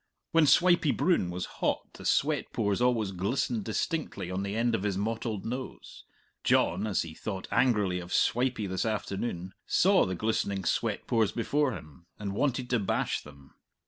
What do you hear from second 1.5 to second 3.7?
hot the sweat pores always glistened